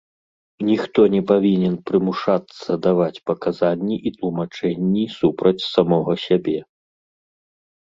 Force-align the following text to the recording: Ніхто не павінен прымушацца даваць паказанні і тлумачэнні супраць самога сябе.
Ніхто 0.69 1.01
не 1.15 1.21
павінен 1.31 1.75
прымушацца 1.91 2.71
даваць 2.87 3.23
паказанні 3.33 3.95
і 4.07 4.17
тлумачэнні 4.19 5.09
супраць 5.21 5.67
самога 5.73 6.13
сябе. 6.29 6.59